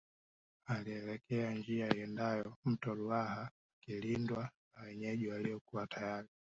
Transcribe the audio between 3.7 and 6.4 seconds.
akilindwa na wenyeji waliokuwa tayari